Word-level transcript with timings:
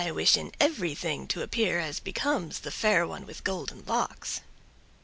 I 0.03 0.09
wish 0.09 0.35
in 0.35 0.51
everything 0.59 1.27
to 1.27 1.43
appear 1.43 1.77
as 1.79 1.99
becomes 1.99 2.61
the 2.61 2.71
Fair 2.71 3.05
One 3.05 3.23
with 3.27 3.43
Golden 3.43 3.85
Locks." 3.85 4.41